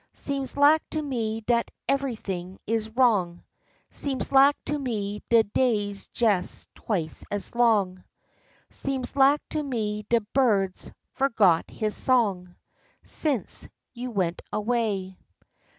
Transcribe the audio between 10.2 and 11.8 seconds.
bird's forgot